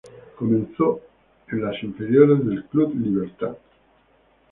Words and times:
Comenzó 0.35 0.99
en 1.51 1.61
las 1.63 1.83
inferiores 1.83 2.43
del 2.43 2.65
Club 2.65 2.91
Libertad. 2.99 3.55